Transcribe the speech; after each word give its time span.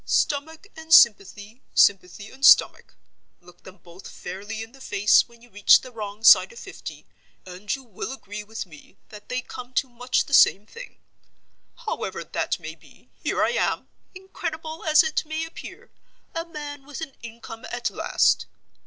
Stomach 0.03 0.65
and 0.75 0.91
sympathy, 0.91 1.61
sympathy 1.75 2.31
and 2.31 2.43
stomach—look 2.43 3.61
them 3.61 3.77
both 3.77 4.07
fairly 4.09 4.63
in 4.63 4.71
the 4.71 4.81
face 4.81 5.27
when 5.29 5.43
you 5.43 5.51
reach 5.51 5.81
the 5.81 5.91
wrong 5.91 6.23
side 6.23 6.51
of 6.51 6.57
fifty, 6.57 7.05
and 7.45 7.75
you 7.75 7.83
will 7.83 8.11
agree 8.11 8.43
with 8.43 8.65
me 8.65 8.97
that 9.09 9.29
they 9.29 9.41
come 9.43 9.73
to 9.75 9.87
much 9.87 10.25
the 10.25 10.33
same 10.33 10.65
thing. 10.65 10.97
However 11.85 12.23
that 12.23 12.59
may 12.59 12.73
be, 12.73 13.11
here 13.21 13.43
I 13.43 13.51
am—incredible 13.51 14.83
as 14.85 15.03
it 15.03 15.23
may 15.23 15.45
appear—a 15.45 16.45
man 16.47 16.83
with 16.87 17.01
an 17.01 17.13
income, 17.21 17.63
at 17.71 17.91
last. 17.91 18.47